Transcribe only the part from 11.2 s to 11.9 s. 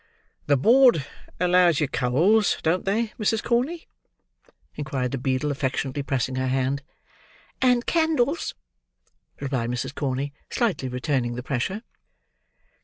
the pressure.